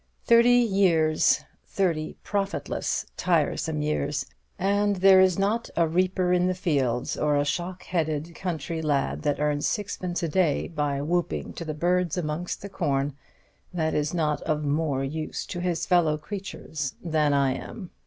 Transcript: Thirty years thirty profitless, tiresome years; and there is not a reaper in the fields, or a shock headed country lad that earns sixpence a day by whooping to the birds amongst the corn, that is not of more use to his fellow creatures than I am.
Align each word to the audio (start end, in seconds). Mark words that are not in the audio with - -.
Thirty 0.25 0.49
years 0.57 1.41
thirty 1.67 2.15
profitless, 2.23 3.05
tiresome 3.17 3.83
years; 3.83 4.25
and 4.57 4.95
there 4.95 5.21
is 5.21 5.37
not 5.37 5.69
a 5.77 5.87
reaper 5.87 6.33
in 6.33 6.47
the 6.47 6.55
fields, 6.55 7.15
or 7.15 7.35
a 7.37 7.45
shock 7.45 7.83
headed 7.83 8.33
country 8.33 8.81
lad 8.81 9.21
that 9.21 9.39
earns 9.39 9.67
sixpence 9.67 10.23
a 10.23 10.27
day 10.27 10.67
by 10.67 11.03
whooping 11.03 11.53
to 11.53 11.63
the 11.65 11.75
birds 11.75 12.17
amongst 12.17 12.63
the 12.63 12.67
corn, 12.69 13.13
that 13.75 13.93
is 13.93 14.11
not 14.11 14.41
of 14.41 14.65
more 14.65 15.03
use 15.03 15.45
to 15.45 15.59
his 15.59 15.85
fellow 15.85 16.17
creatures 16.17 16.95
than 17.03 17.31
I 17.31 17.53
am. 17.53 17.91